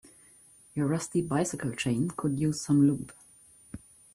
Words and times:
Your 0.73 0.87
rusty 0.87 1.21
bicycle 1.21 1.73
chain 1.73 2.09
could 2.09 2.39
use 2.39 2.59
some 2.59 2.87
lube. 2.87 3.13